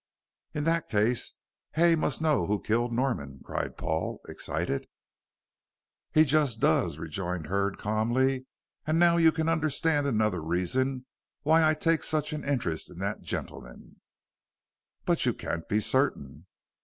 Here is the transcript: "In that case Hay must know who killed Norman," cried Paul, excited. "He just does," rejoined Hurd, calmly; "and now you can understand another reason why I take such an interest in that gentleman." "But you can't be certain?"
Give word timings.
"In 0.55 0.63
that 0.63 0.89
case 0.89 1.35
Hay 1.73 1.93
must 1.93 2.23
know 2.23 2.47
who 2.47 2.59
killed 2.59 2.91
Norman," 2.91 3.39
cried 3.45 3.77
Paul, 3.77 4.19
excited. 4.27 4.87
"He 6.11 6.23
just 6.25 6.59
does," 6.59 6.97
rejoined 6.97 7.45
Hurd, 7.45 7.77
calmly; 7.77 8.47
"and 8.87 8.97
now 8.97 9.17
you 9.17 9.31
can 9.31 9.47
understand 9.47 10.07
another 10.07 10.41
reason 10.41 11.05
why 11.43 11.63
I 11.63 11.75
take 11.75 12.01
such 12.01 12.33
an 12.33 12.43
interest 12.43 12.89
in 12.89 12.97
that 12.97 13.21
gentleman." 13.21 13.97
"But 15.05 15.27
you 15.27 15.35
can't 15.35 15.69
be 15.69 15.79
certain?" 15.79 16.47